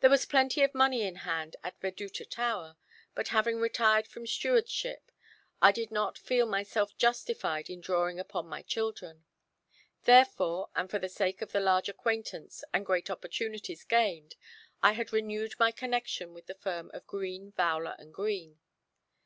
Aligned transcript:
There 0.00 0.10
was 0.10 0.26
plenty 0.26 0.62
of 0.62 0.74
money 0.74 1.04
in 1.04 1.14
hand 1.24 1.56
at 1.64 1.80
Veduta 1.80 2.26
tower; 2.26 2.76
but 3.14 3.28
having 3.28 3.58
retired 3.60 4.06
from 4.06 4.26
stewardship, 4.26 5.10
I 5.62 5.72
did 5.72 5.90
not 5.90 6.18
feel 6.18 6.44
myself 6.44 6.94
justified 6.98 7.70
in 7.70 7.80
drawing 7.80 8.20
upon 8.20 8.46
my 8.46 8.60
children. 8.60 9.24
Therefore, 10.04 10.68
and 10.76 10.90
for 10.90 10.98
the 10.98 11.08
sake 11.08 11.40
of 11.40 11.52
the 11.52 11.60
large 11.60 11.88
acquaintance 11.88 12.62
and 12.74 12.84
great 12.84 13.08
opportunities 13.08 13.84
gained, 13.84 14.36
I 14.82 14.92
had 14.92 15.14
renewed 15.14 15.54
my 15.58 15.70
connection 15.72 16.34
with 16.34 16.44
the 16.44 16.54
firm 16.54 16.90
of 16.92 17.06
Green, 17.06 17.52
Vowler, 17.52 17.96
and 17.98 18.12
Green. 18.12 18.58